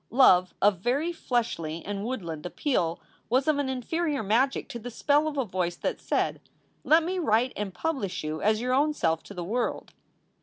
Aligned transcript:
Love 0.09 0.55
of 0.63 0.73
a 0.73 0.77
very 0.79 1.13
fleshly 1.13 1.85
and 1.85 2.03
woodland 2.03 2.43
appeal 2.43 2.99
was 3.29 3.47
of 3.47 3.59
an 3.59 3.69
inferior 3.69 4.23
magic 4.23 4.67
to 4.67 4.79
the 4.79 4.89
spell 4.89 5.27
of 5.27 5.37
a 5.37 5.45
voice 5.45 5.75
that 5.75 6.01
said, 6.01 6.41
"Let 6.83 7.03
me 7.03 7.19
write 7.19 7.53
and 7.55 7.71
publish 7.71 8.23
you 8.23 8.41
as 8.41 8.59
your 8.61 8.73
own 8.73 8.93
self 8.95 9.21
to 9.21 9.35
the 9.35 9.43
world." 9.43 9.93